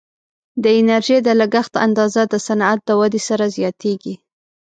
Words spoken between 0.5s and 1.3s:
د انرژي د